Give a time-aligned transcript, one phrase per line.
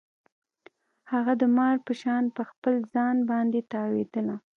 [1.11, 4.35] هغه د مار په شان په خپل ځان باندې تاوېدله.